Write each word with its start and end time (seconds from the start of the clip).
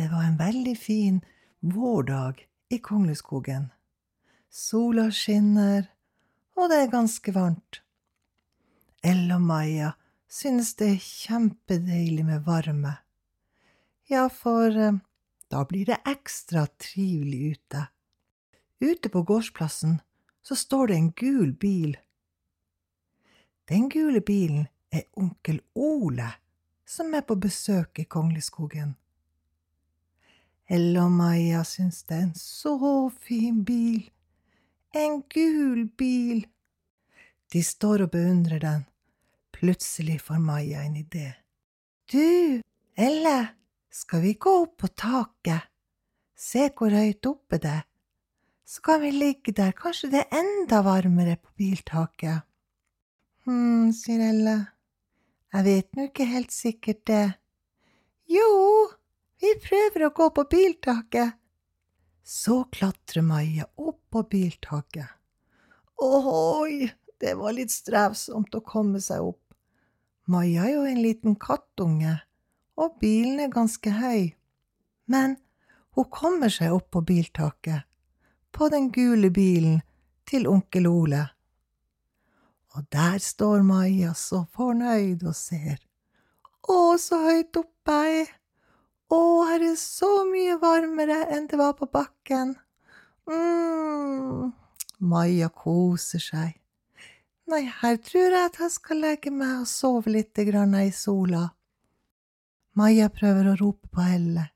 en 0.00 0.36
veldig 0.36 0.78
fin 0.78 1.20
vårdag 1.60 2.46
i 2.68 2.78
Kongleskogen. 2.78 3.72
Sola 4.50 5.10
skinner, 5.10 5.86
og 6.56 6.70
det 6.70 6.78
er 6.82 6.90
ganske 6.90 7.34
varmt. 7.34 7.82
Elle 9.02 9.34
og 9.34 9.42
Maja 9.42 9.92
synes 10.28 10.74
det 10.74 10.88
er 10.94 11.02
kjempedeilig 11.02 12.24
med 12.24 12.42
varme. 12.46 12.96
Ja, 14.10 14.28
for 14.28 14.76
eh, 14.76 14.98
da 15.50 15.64
blir 15.64 15.86
det 15.86 16.00
ekstra 16.06 16.66
trivelig 16.66 17.52
ute. 17.52 17.86
Ute 18.80 19.08
på 19.08 19.22
gårdsplassen 19.22 20.00
så 20.42 20.56
står 20.56 20.86
det 20.86 20.96
en 20.96 21.12
gul 21.12 21.52
bil. 21.52 21.96
Den 23.68 23.88
gule 23.88 24.20
bilen 24.20 24.66
er 24.90 25.06
onkel 25.16 25.60
Ole, 25.74 26.28
som 26.86 27.14
er 27.14 27.22
på 27.22 27.38
besøk 27.40 27.98
i 27.98 28.04
Kongleskogen. 28.04 28.94
Elle 30.70 31.02
og 31.02 31.12
Maja 31.12 31.60
syns 31.68 32.02
det 32.08 32.16
er 32.16 32.26
en 32.28 32.34
så 32.38 32.76
fin 33.20 33.60
bil. 33.64 34.10
En 34.96 35.20
gul 35.28 35.84
bil. 35.98 36.46
De 37.52 37.62
står 37.62 38.06
og 38.06 38.14
beundrer 38.14 38.62
den. 38.62 38.86
Plutselig 39.52 40.20
får 40.24 40.40
Maja 40.40 40.82
en 40.82 40.96
idé. 40.96 41.34
Du, 42.10 42.60
Elle, 42.96 43.38
skal 43.90 44.22
vi 44.22 44.34
gå 44.34 44.54
opp 44.62 44.76
på 44.82 44.88
taket? 44.88 45.68
Se 46.34 46.68
hvor 46.76 46.94
høyt 46.94 47.26
oppe 47.26 47.58
det 47.58 47.70
er. 47.70 47.84
Så 48.64 48.80
kan 48.80 49.02
vi 49.02 49.10
ligge 49.12 49.52
der, 49.52 49.72
kanskje 49.76 50.10
det 50.10 50.24
er 50.24 50.38
enda 50.40 50.80
varmere 50.82 51.36
på 51.36 51.52
biltaket. 51.58 52.46
Hm, 53.44 53.92
sier 53.92 54.22
Elle. 54.30 54.56
Jeg 55.54 55.64
vet 55.68 55.96
nå 55.96 56.08
ikke 56.08 56.26
helt 56.26 56.52
sikkert 56.52 57.04
det. 57.06 57.26
Jo, 58.32 58.48
vi 59.44 59.52
prøver 59.60 60.06
å 60.06 60.14
gå 60.16 60.30
på 60.36 60.44
biltaket. 60.50 61.36
Så 62.24 62.62
klatrer 62.72 63.24
Maja 63.26 63.66
opp 63.76 64.00
på 64.10 64.22
biltaket. 64.30 65.10
Ohoi, 66.00 66.88
det 67.20 67.34
var 67.36 67.52
litt 67.52 67.72
strevsomt 67.72 68.54
å 68.56 68.62
komme 68.64 69.02
seg 69.04 69.24
opp. 69.24 69.42
Maja 70.32 70.64
er 70.64 70.78
jo 70.78 70.84
en 70.88 71.02
liten 71.04 71.36
kattunge, 71.36 72.14
og 72.80 72.96
bilen 73.02 73.42
er 73.44 73.52
ganske 73.52 73.92
høy. 73.92 74.32
Men 75.12 75.36
hun 75.94 76.08
kommer 76.10 76.52
seg 76.52 76.72
opp 76.72 76.88
på 76.96 77.04
biltaket, 77.04 77.84
på 78.50 78.70
den 78.72 78.88
gule 78.94 79.28
bilen 79.28 79.82
til 80.24 80.48
onkel 80.48 80.88
Ole. 80.88 81.26
Og 82.74 82.88
der 82.90 83.20
står 83.20 83.60
Maja 83.68 84.14
så 84.18 84.46
fornøyd 84.56 85.26
og 85.28 85.36
ser. 85.36 85.84
Å, 86.64 86.96
så 86.96 87.20
høyt 87.26 87.60
oppe 87.60 87.98
jeg 88.00 88.24
er. 88.24 88.32
Å, 89.12 89.20
her 89.50 89.62
er 89.62 89.76
så 89.80 90.10
mye 90.28 90.56
varmere 90.62 91.24
enn 91.34 91.48
det 91.50 91.58
var 91.60 91.74
på 91.78 91.88
bakken. 91.92 92.54
mm. 93.28 94.52
Maja 95.04 95.50
koser 95.52 96.22
seg. 96.22 96.54
Nei, 97.50 97.66
her 97.68 97.98
tror 98.00 98.32
jeg 98.32 98.48
at 98.48 98.56
jeg 98.62 98.72
skal 98.72 99.02
legge 99.04 99.30
meg 99.34 99.58
og 99.60 99.68
sove 99.68 100.12
litt 100.14 100.38
grann 100.48 100.72
i 100.78 100.88
sola. 100.96 101.50
Maja 102.78 103.10
prøver 103.12 103.50
å 103.50 103.56
rope 103.60 103.90
på 103.92 104.04
Elle. 104.14 104.46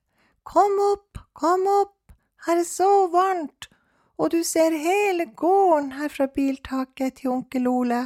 Kom 0.49 0.79
opp, 0.81 1.21
kom 1.37 1.67
opp, 1.69 2.15
her 2.47 2.63
er 2.63 2.65
så 2.65 2.89
varmt, 3.13 3.69
og 4.17 4.33
du 4.33 4.41
ser 4.47 4.73
hele 4.73 5.29
gården 5.37 5.93
her 5.99 6.09
fra 6.09 6.31
biltaket 6.33 7.21
til 7.21 7.35
onkel 7.35 7.69
Ole. 7.69 8.01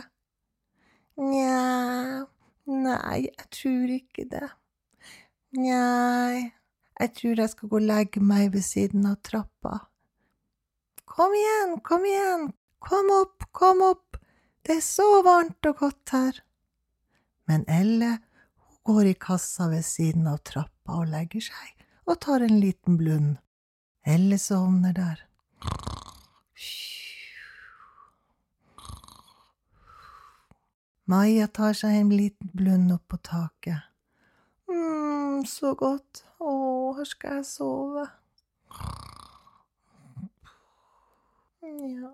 Nja, 1.22 2.26
nei, 2.66 3.20
jeg 3.28 3.48
tror 3.54 3.94
ikke 4.00 4.26
det. 4.34 4.48
Njei, 5.52 6.48
jeg 6.96 7.10
tror 7.12 7.40
jeg 7.42 7.50
skal 7.52 7.68
gå 7.68 7.76
og 7.76 7.84
legge 7.84 8.20
meg 8.24 8.54
ved 8.54 8.64
siden 8.64 9.04
av 9.04 9.18
trappa. 9.20 9.82
Kom 11.04 11.34
igjen, 11.36 11.74
kom 11.84 12.06
igjen, 12.08 12.46
kom 12.80 13.10
opp, 13.18 13.44
kom 13.52 13.82
opp, 13.84 14.16
det 14.64 14.78
er 14.78 14.86
så 14.86 15.20
varmt 15.26 15.68
og 15.68 15.76
godt 15.82 16.14
her. 16.16 16.40
Men 17.44 17.68
Elle, 17.68 18.14
hun 18.64 18.80
går 18.88 19.10
i 19.10 19.14
kassa 19.26 19.68
ved 19.68 19.84
siden 19.84 20.30
av 20.32 20.40
trappa 20.40 21.02
og 21.02 21.12
legger 21.12 21.44
seg 21.50 21.84
og 22.08 22.16
tar 22.24 22.48
en 22.48 22.56
liten 22.56 22.96
blund. 22.96 23.36
Elle 24.08 24.40
sovner 24.40 24.96
der. 24.96 25.20
Maja 31.04 31.44
tar 31.52 31.76
seg 31.76 32.00
en 32.00 32.16
liten 32.16 32.56
blund 32.56 32.96
opp 32.96 33.10
på 33.12 33.20
taket. 33.20 33.91
Så 35.48 35.74
godt, 35.78 36.24
å, 36.42 36.52
her 36.96 37.08
skal 37.08 37.40
jeg 37.40 37.48
sove. 37.48 38.06
Ja. 41.62 42.12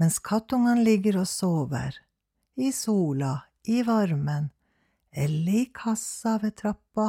Mens 0.00 0.18
kattungene 0.18 0.82
ligger 0.84 1.20
og 1.22 1.28
sover, 1.30 1.96
i 2.58 2.72
sola, 2.74 3.36
i 3.64 3.82
varmen, 3.86 4.50
eller 5.12 5.58
i 5.62 5.64
kassa 5.74 6.38
ved 6.42 6.56
trappa, 6.58 7.08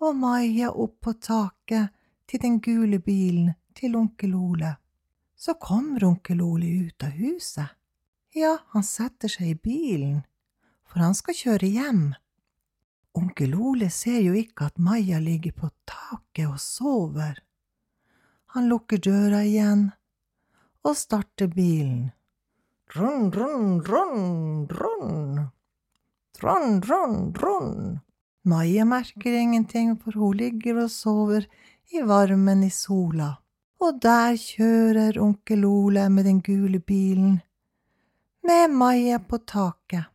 og 0.00 0.16
Maja 0.16 0.70
opp 0.72 0.98
på 1.06 1.14
taket 1.20 1.94
til 2.28 2.42
den 2.42 2.58
gule 2.60 2.98
bilen 3.00 3.54
til 3.76 3.96
onkel 3.96 4.34
Ole. 4.36 4.74
Så 5.36 5.54
kommer 5.60 6.04
onkel 6.08 6.42
Ole 6.44 6.68
ut 6.88 7.04
av 7.04 7.16
huset. 7.16 7.76
Ja, 8.36 8.56
han 8.72 8.84
setter 8.84 9.32
seg 9.32 9.52
i 9.52 9.60
bilen, 9.60 10.22
for 10.84 11.00
han 11.04 11.16
skal 11.16 11.36
kjøre 11.36 11.70
hjem. 11.72 12.02
Onkel 13.16 13.54
Ole 13.56 13.88
ser 13.90 14.20
jo 14.20 14.34
ikke 14.36 14.66
at 14.68 14.78
Maja 14.78 15.18
ligger 15.22 15.54
på 15.56 15.70
taket 15.88 16.50
og 16.50 16.58
sover. 16.60 17.38
Han 18.52 18.68
lukker 18.68 19.00
døra 19.00 19.40
igjen 19.44 19.86
og 20.84 20.96
starter 21.00 21.48
bilen. 21.48 22.10
Run, 22.96 23.30
run, 23.32 23.80
run, 23.88 24.66
run. 24.68 25.46
Run, 26.42 26.82
run, 26.84 27.16
run. 27.40 28.00
Maja 28.44 28.84
merker 28.84 29.32
ingenting, 29.32 29.96
for 29.96 30.12
hun 30.12 30.36
ligger 30.36 30.84
og 30.84 30.90
sover 30.92 31.48
i 31.90 32.02
varmen 32.04 32.62
i 32.62 32.70
sola. 32.70 33.32
Og 33.80 33.98
der 34.02 34.36
kjører 34.38 35.18
onkel 35.20 35.64
Ole 35.66 36.06
med 36.12 36.28
den 36.28 36.42
gule 36.44 36.80
bilen, 36.80 37.40
med 38.46 38.70
Maja 38.70 39.18
på 39.18 39.40
taket. 39.42 40.06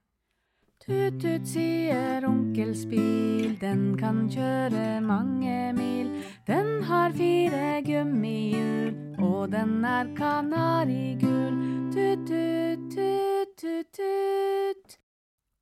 Tut-tut, 0.91 1.45
sier 1.47 2.25
onkels 2.27 2.81
bil, 2.91 3.53
den 3.61 3.95
kan 3.95 4.25
kjøre 4.27 4.99
mange 4.99 5.71
mil. 5.77 6.09
Den 6.43 6.83
har 6.83 7.13
fire 7.15 7.79
gummihjul, 7.85 8.89
og 9.23 9.53
den 9.53 9.85
er 9.87 10.09
kanarigul. 10.17 11.55
Tut-tut, 11.93 12.91
tut-tut-tut. 12.91 14.01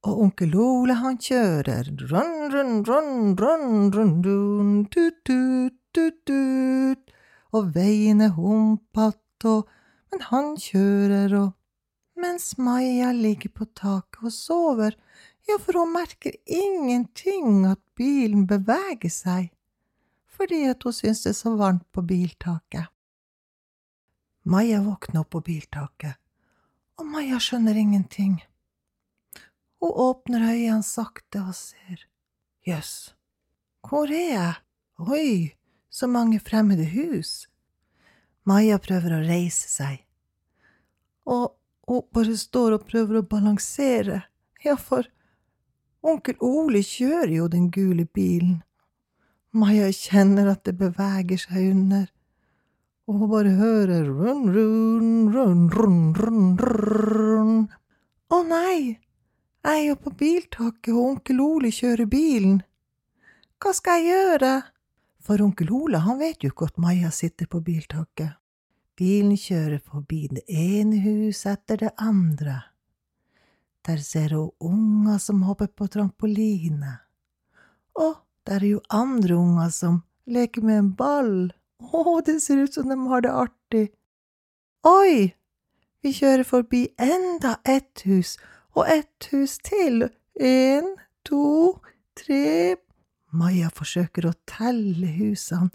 Og 0.09 0.23
onkel 0.25 0.57
Ole 0.57 0.97
han 0.97 1.21
kjører 1.21 1.93
run, 2.09 2.33
run, 2.55 2.73
run, 2.89 3.37
run, 3.37 3.93
run, 3.93 4.15
run, 4.25 4.73
tut, 4.89 5.21
tut, 5.29 5.77
tut, 5.93 6.17
tut. 6.25 7.13
Og 7.53 7.69
veien 7.77 8.25
er 8.25 8.33
humpete, 8.33 9.61
men 10.09 10.27
han 10.31 10.55
kjører 10.57 11.37
og 11.43 11.58
Mens 12.19 12.57
Maja 12.57 13.11
ligger 13.11 13.49
på 13.49 13.65
taket 13.65 14.23
og 14.27 14.33
sover, 14.33 14.95
ja, 15.47 15.55
for 15.55 15.77
hun 15.79 15.93
merker 15.93 16.33
ingenting 16.45 17.63
at 17.69 17.79
bilen 17.95 18.43
beveger 18.47 19.11
seg, 19.13 19.45
fordi 20.27 20.65
at 20.67 20.83
hun 20.83 20.95
synes 20.97 21.21
det 21.23 21.31
er 21.31 21.37
så 21.37 21.53
varmt 21.55 21.85
på 21.95 22.03
biltaket. 22.03 22.89
Maja 24.43 24.81
våkner 24.83 25.21
opp 25.23 25.29
på 25.35 25.41
biltaket, 25.47 26.17
og 26.99 27.07
Maja 27.07 27.39
skjønner 27.39 27.79
ingenting. 27.79 28.41
Hun 29.79 29.95
åpner 30.09 30.43
øynene 30.49 30.83
sakte 30.83 31.45
og 31.45 31.55
ser. 31.55 32.03
Jøss, 32.67 33.13
hvor 33.87 34.11
er 34.11 34.27
jeg? 34.33 34.57
Oi, 34.99 35.55
så 35.89 36.11
mange 36.11 36.41
fremmede 36.43 36.89
hus. 36.91 37.47
Maja 38.43 38.75
prøver 38.83 39.15
å 39.15 39.23
reise 39.23 39.71
seg, 39.71 40.03
og 41.23 41.55
hun 41.89 42.05
bare 42.13 42.37
står 42.37 42.77
og 42.77 42.85
prøver 42.89 43.19
å 43.19 43.25
balansere, 43.25 44.21
ja, 44.63 44.75
for 44.77 45.07
onkel 46.05 46.37
Ole 46.45 46.83
kjører 46.85 47.33
jo 47.33 47.47
den 47.51 47.69
gule 47.73 48.05
bilen. 48.05 48.61
Maja 49.57 49.89
kjenner 49.95 50.51
at 50.51 50.63
det 50.67 50.75
beveger 50.77 51.41
seg 51.41 51.71
under, 51.71 52.07
og 53.09 53.21
hun 53.23 53.31
bare 53.31 53.53
hører 53.57 54.05
run, 54.05 54.45
run, 54.53 55.13
run, 55.33 55.63
run, 55.73 56.01
run, 56.13 56.49
run. 56.61 57.53
Å 58.29 58.41
nei! 58.45 58.99
Jeg 59.59 59.75
er 59.75 59.87
jo 59.89 59.95
på 59.99 60.13
biltaket, 60.15 60.93
og 60.93 61.01
onkel 61.03 61.41
Ole 61.43 61.71
kjører 61.75 62.07
bilen. 62.07 62.61
Hva 63.59 63.73
skal 63.75 63.99
jeg 63.99 64.13
gjøre? 64.13 64.51
For 65.25 65.41
onkel 65.43 65.73
Ole, 65.75 65.99
han 66.05 66.21
vet 66.21 66.45
jo 66.45 66.53
ikke 66.53 66.69
at 66.69 66.79
Maja 66.79 67.09
sitter 67.11 67.49
på 67.49 67.59
biltaket. 67.65 68.38
Bilen 68.99 69.37
kjører 69.39 69.79
forbi 69.79 70.25
det 70.27 70.41
ene 70.51 70.97
huset 71.05 71.53
etter 71.53 71.77
det 71.85 71.91
andre. 72.03 72.57
Der 73.87 74.01
ser 74.03 74.33
hun 74.35 74.49
unger 74.59 75.21
som 75.23 75.45
hopper 75.47 75.69
på 75.71 75.87
trampoline. 75.87 76.97
Og 77.95 78.17
der 78.43 78.59
er 78.59 78.73
jo 78.73 78.81
andre 78.91 79.37
unger 79.39 79.71
som 79.71 80.01
leker 80.27 80.67
med 80.67 80.81
en 80.81 80.91
ball. 80.99 81.31
Å, 81.79 82.19
det 82.27 82.41
ser 82.43 82.65
ut 82.65 82.75
som 82.75 82.91
de 82.91 82.99
har 83.07 83.23
det 83.23 83.31
artig. 83.31 83.85
Oi, 84.83 85.31
vi 86.03 86.13
kjører 86.19 86.43
forbi 86.47 86.89
enda 86.99 87.55
ett 87.63 88.03
hus, 88.03 88.35
og 88.75 88.83
ett 88.91 89.31
hus 89.31 89.57
til. 89.63 90.09
En, 90.35 90.91
to, 91.23 91.79
tre 92.19 92.75
Maja 93.29 93.69
forsøker 93.69 94.25
å 94.25 94.37
telle 94.49 95.07
husene, 95.19 95.69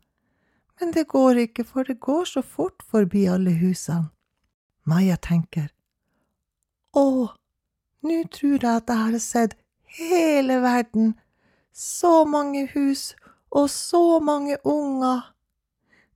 men 0.84 0.92
det 0.92 1.06
går 1.08 1.38
ikke, 1.46 1.64
for 1.64 1.82
det 1.82 1.94
går 2.00 2.24
så 2.28 2.42
fort 2.42 2.82
forbi 2.90 3.22
alle 3.32 3.54
husene. 3.56 4.10
Maja 4.84 5.16
tenker, 5.16 5.70
å, 6.92 7.32
nå 8.04 8.18
tror 8.28 8.58
jeg 8.58 8.68
at 8.68 8.92
jeg 8.92 9.00
har 9.00 9.16
sett 9.24 9.54
hele 9.96 10.58
verden, 10.60 11.14
så 11.72 12.26
mange 12.28 12.66
hus 12.74 13.14
og 13.48 13.70
så 13.72 14.20
mange 14.20 14.58
unger. 14.60 15.24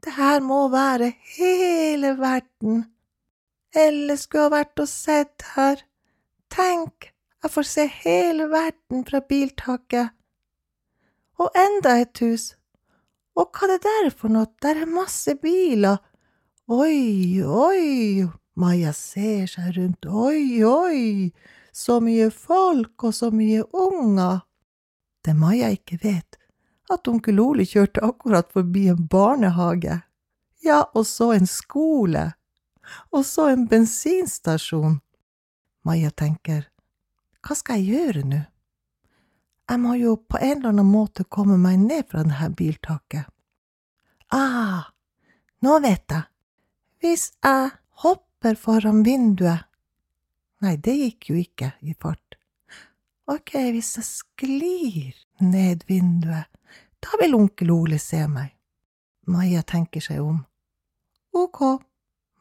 Det 0.05 0.13
her 0.19 0.45
må 0.45 0.61
være 0.69 1.15
hele 1.39 2.13
verden. 2.21 2.85
Eller 3.73 4.21
skulle 4.21 4.51
ha 4.51 4.55
vært 4.59 4.85
og 4.85 4.93
sett 4.93 5.49
her. 5.57 5.81
Tenk, 6.53 7.09
jeg 7.41 7.57
får 7.57 7.71
se 7.73 7.89
hele 8.05 8.53
verden 8.53 9.09
fra 9.09 9.25
biltaket. 9.25 10.13
Og 11.41 11.57
enda 11.57 11.97
et 12.05 12.21
hus. 12.21 12.58
Og 13.39 13.53
hva 13.55 13.69
er 13.69 13.77
det 13.77 13.83
der 13.87 14.09
for 14.11 14.35
noe? 14.35 14.49
Der 14.63 14.83
er 14.83 14.91
masse 14.91 15.37
biler. 15.39 16.01
Oi, 16.69 17.39
oi, 17.41 18.27
Maja 18.59 18.91
ser 18.93 19.47
seg 19.47 19.77
rundt. 19.77 20.09
Oi, 20.11 20.65
oi, 20.67 21.31
så 21.73 22.01
mye 22.03 22.33
folk 22.35 23.07
og 23.07 23.15
så 23.15 23.31
mye 23.31 23.63
unger. 23.71 24.43
Det 25.25 25.37
Maja 25.39 25.71
ikke 25.71 26.01
vet, 26.03 26.39
at 26.91 27.09
onkel 27.09 27.39
Ole 27.41 27.67
kjørte 27.69 28.03
akkurat 28.05 28.51
forbi 28.53 28.89
en 28.91 29.07
barnehage. 29.07 30.01
Ja, 30.67 30.83
og 30.95 31.07
så 31.07 31.31
en 31.37 31.47
skole. 31.47 32.33
Og 33.15 33.25
så 33.25 33.53
en 33.53 33.69
bensinstasjon. 33.71 34.99
Maja 35.87 36.11
tenker, 36.11 36.67
hva 37.45 37.55
skal 37.57 37.79
jeg 37.79 37.95
gjøre 37.95 38.27
nå? 38.27 38.45
Jeg 39.69 39.81
må 39.83 39.95
jo 40.01 40.15
på 40.17 40.41
en 40.41 40.59
eller 40.59 40.73
annen 40.73 40.89
måte 40.89 41.27
komme 41.29 41.59
meg 41.61 41.81
ned 41.83 42.09
fra 42.09 42.25
dette 42.25 42.49
biltaket. 42.57 43.27
Ah, 44.33 44.89
nå 45.65 45.79
vet 45.85 46.09
jeg. 46.13 46.25
Hvis 46.99 47.31
jeg 47.45 47.71
hopper 48.03 48.59
foran 48.59 49.05
vinduet 49.07 49.65
Nei, 50.59 50.73
det 50.83 50.97
gikk 50.97 51.29
jo 51.31 51.37
ikke 51.39 51.69
i 51.87 51.93
fart. 51.95 52.35
Ok, 53.31 53.53
hvis 53.71 53.93
jeg 54.01 54.07
sklir 54.09 55.19
ned 55.45 55.85
vinduet, 55.87 56.49
da 56.99 57.21
vil 57.21 57.37
onkel 57.39 57.71
Ole 57.71 58.01
se 58.03 58.25
meg. 58.27 58.57
Maja 59.31 59.63
tenker 59.63 60.03
seg 60.03 60.19
om. 60.25 60.41
Ok, 61.37 61.61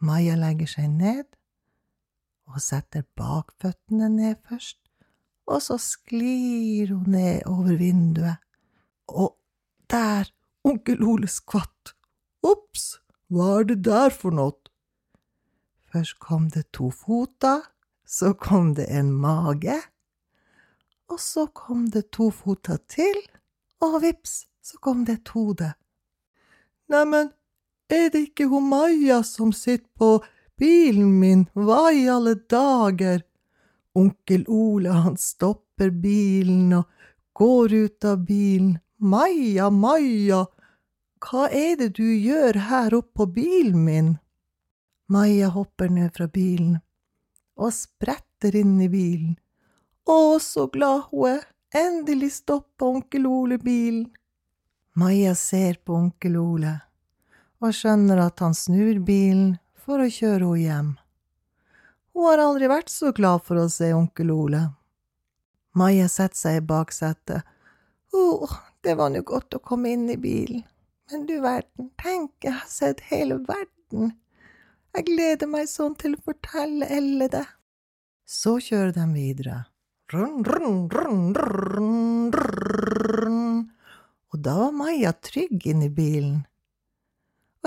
Maja 0.01 0.33
legger 0.39 0.71
seg 0.71 0.89
ned 0.89 1.27
og 2.47 2.61
setter 2.63 3.03
bakføttene 3.19 4.09
ned 4.09 4.39
først, 4.47 4.79
og 5.47 5.61
så 5.63 5.77
sklir 5.79 6.91
hun 6.91 7.13
ned 7.15 7.47
over 7.47 7.77
vinduet, 7.79 8.43
og 9.07 9.37
der, 9.91 10.27
onkel 10.67 11.03
Ole 11.07 11.29
skvatt. 11.31 11.93
Ops, 12.43 12.97
hva 13.31 13.61
er 13.61 13.69
det 13.71 13.79
der 13.87 14.11
for 14.11 14.35
noe? 14.35 14.57
Først 15.87 16.19
kom 16.19 16.49
det 16.51 16.67
to 16.75 16.89
foter, 16.91 17.63
så 18.03 18.33
kom 18.35 18.73
det 18.75 18.89
en 18.91 19.13
mage, 19.15 19.77
og 21.07 21.19
så 21.23 21.47
kom 21.47 21.87
det 21.91 22.09
to 22.11 22.29
foter 22.35 22.79
til, 22.91 23.19
og 23.79 24.01
vips, 24.03 24.45
så 24.61 24.79
kom 24.83 25.05
det 25.07 25.21
et 25.21 25.31
hode. 25.35 25.71
Neimen, 26.91 27.31
er 27.89 28.09
det 28.11 28.27
ikke 28.29 28.49
hun 28.51 28.67
Maja 28.67 29.21
som 29.23 29.53
sitter 29.55 29.87
på 29.95 30.09
bilen 30.59 31.13
min, 31.21 31.45
hva 31.55 31.87
i 31.95 32.07
alle 32.11 32.35
dager? 32.35 33.23
Onkel 33.97 34.43
Ole, 34.47 34.93
han 34.93 35.17
stopper 35.17 35.89
bilen 35.89 36.75
og 36.77 36.85
går 37.37 37.73
ut 37.73 38.05
av 38.05 38.23
bilen. 38.27 38.77
Maja, 38.97 39.69
Maja, 39.73 40.45
hva 41.21 41.47
er 41.49 41.77
det 41.81 41.91
du 41.97 42.05
gjør 42.05 42.59
her 42.69 42.95
oppe 42.97 43.21
på 43.21 43.29
bilen 43.39 43.83
min? 43.85 44.15
Maja 45.09 45.49
hopper 45.53 45.89
ned 45.89 46.13
fra 46.17 46.27
bilen 46.27 46.77
og 47.57 47.73
spretter 47.73 48.55
inn 48.59 48.75
i 48.85 48.89
bilen. 48.91 49.37
Å, 50.05 50.37
så 50.39 50.67
glad 50.69 51.09
hun 51.09 51.31
er, 51.33 51.45
endelig 51.73 52.35
stoppa 52.37 52.85
onkel 52.85 53.25
Ole 53.25 53.57
bilen. 53.57 54.05
Maja 54.97 55.33
ser 55.35 55.81
på 55.85 55.97
onkel 55.97 56.37
Ole 56.41 56.75
og 57.57 57.73
skjønner 57.73 58.21
at 58.21 58.41
han 58.43 58.53
snur 58.53 58.99
bilen 59.05 59.55
for 59.81 60.03
å 60.03 60.09
kjøre 60.11 60.45
henne 60.45 60.61
hjem. 60.61 60.89
Hun 62.17 62.25
har 62.25 62.41
aldri 62.41 62.65
vært 62.65 62.89
så 62.89 63.11
glad 63.13 63.43
for 63.45 63.61
å 63.61 63.67
se 63.69 63.91
onkel 63.93 64.31
Ole. 64.33 64.63
Maja 65.77 66.07
setter 66.09 66.39
seg 66.39 66.55
i 66.57 66.63
baksetet. 66.65 67.45
Å, 68.09 68.47
det 68.81 68.95
var 68.97 69.11
nå 69.13 69.21
godt 69.21 69.53
å 69.53 69.61
komme 69.61 69.91
inn 69.93 70.07
i 70.09 70.15
bilen. 70.17 70.63
Men 71.11 71.27
du 71.29 71.35
verden, 71.43 71.91
tenk, 72.01 72.31
jeg 72.41 72.55
har 72.57 72.71
sett 72.73 73.03
hele 73.11 73.37
verden. 73.45 74.15
Jeg 74.97 75.05
gleder 75.11 75.51
meg 75.51 75.69
sånn 75.69 75.93
til 76.01 76.17
å 76.17 76.23
fortelle 76.25 76.89
Elle 76.89 77.29
det. 77.29 77.45
Så 78.25 78.57
kjører 78.65 78.97
de 78.97 79.05
videre. 79.13 79.61
Run, 80.09 80.41
run, 80.41 80.89
run, 80.89 81.31
run, 81.37 82.33
run. 82.33 83.41
Og 84.33 84.41
da 84.41 84.57
var 84.63 84.73
Maja 84.81 85.13
trygg 85.21 85.69
inni 85.69 85.93
bilen 85.93 86.47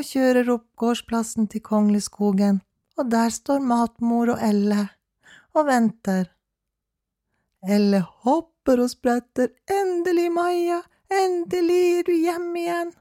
og 0.01 0.07
kjører 0.07 0.49
opp 0.55 0.67
gårdsplassen 0.81 1.49
til 1.53 1.63
Kongleskogen, 1.65 2.61
og 3.01 3.11
der 3.11 3.33
står 3.33 3.63
matmor 3.65 4.35
og 4.35 4.43
Elle 4.45 4.89
og 5.57 5.67
venter. 5.67 6.25
Elle 7.65 8.01
hopper 8.25 8.83
og 8.85 8.91
spretter, 8.91 9.49
endelig, 9.71 10.33
Maja, 10.33 10.81
endelig 11.11 11.81
er 11.99 12.03
du 12.09 12.13
hjemme 12.13 12.61
igjen. 12.61 12.93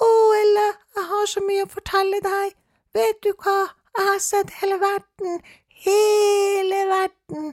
Å, 0.00 0.10
Elle, 0.40 0.66
jeg 0.96 1.06
har 1.12 1.30
så 1.30 1.42
mye 1.46 1.66
å 1.66 1.70
fortelle 1.70 2.20
deg, 2.24 2.54
vet 2.96 3.22
du 3.24 3.30
hva, 3.44 3.58
jeg 3.96 4.06
har 4.08 4.22
sett 4.24 4.54
hele 4.60 4.78
verden, 4.82 5.40
hele 5.86 6.80
verden, 6.90 7.52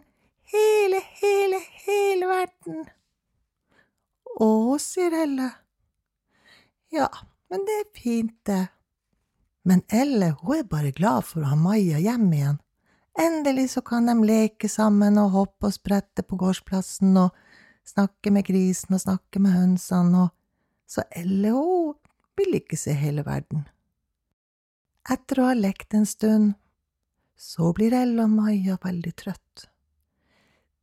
hele, 0.53 1.01
hele, 1.21 1.61
hele 1.85 2.31
verden. 2.31 2.85
Å, 4.37 4.49
sier 4.81 5.13
Elle. 5.25 5.51
Ja, 6.93 7.09
men 7.49 7.65
det 7.69 7.81
er 7.83 7.93
fint, 7.97 8.35
det. 8.49 8.65
Men 9.67 9.81
Elle, 9.91 10.31
hun 10.41 10.61
er 10.61 10.67
bare 10.71 10.93
glad 10.95 11.25
for 11.27 11.43
å 11.43 11.51
ha 11.51 11.57
Maja 11.59 11.99
hjem 11.99 12.29
igjen. 12.31 12.59
Endelig 13.19 13.71
så 13.73 13.81
kan 13.83 14.05
de 14.07 14.13
leke 14.23 14.69
sammen 14.71 15.17
og 15.19 15.33
hoppe 15.33 15.67
og 15.67 15.75
sprette 15.75 16.23
på 16.23 16.37
gårdsplassen 16.39 17.17
og 17.19 17.35
snakke 17.87 18.31
med 18.31 18.45
grisen 18.47 18.95
og 18.95 19.01
snakke 19.03 19.41
med 19.43 19.55
hønsene, 19.57 20.27
og 20.27 20.87
så 20.87 21.03
Elle, 21.11 21.51
hun 21.51 21.97
vil 22.39 22.59
ikke 22.61 22.79
se 22.79 22.95
hele 22.95 23.25
verden. 23.27 23.65
Etter 25.09 25.41
å 25.41 25.49
ha 25.49 25.57
lekt 25.57 25.95
en 25.97 26.07
stund, 26.07 26.53
så 27.35 27.73
blir 27.75 27.95
Elle 27.97 28.23
og 28.23 28.37
Maja 28.37 28.77
veldig 28.83 29.13
trøtt. 29.19 29.67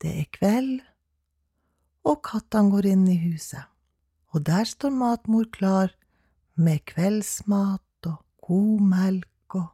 Det 0.03 0.13
er 0.25 0.29
kveld, 0.35 0.83
og 2.05 2.21
kattene 2.27 2.75
går 2.75 2.91
inn 2.93 3.09
i 3.09 3.17
huset, 3.31 3.65
og 4.35 4.45
der 4.45 4.69
står 4.69 4.93
matmor 4.93 5.49
klar 5.55 5.95
med 6.61 6.85
kveldsmat 6.91 7.81
god 8.45 8.81
melk 8.85 9.57
og 9.59 9.71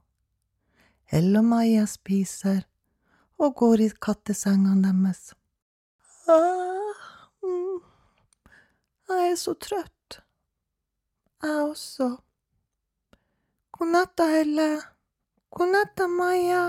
Elle 1.10 1.40
og 1.40 1.46
Maja 1.50 1.86
spiser 1.90 2.62
og 3.40 3.54
går 3.58 3.82
i 3.86 3.88
kattesengene 4.06 4.82
deres. 4.84 5.32
Ah, 6.30 7.00
mm, 7.42 7.80
jeg 9.08 9.30
er 9.32 9.38
så 9.40 9.56
trøtt. 9.58 10.20
Jeg 11.42 11.64
også. 11.64 12.10
God 13.72 13.90
natt, 13.96 14.20
Elle. 14.20 14.68
God 15.50 15.72
natt, 15.74 16.04
Maja. 16.12 16.62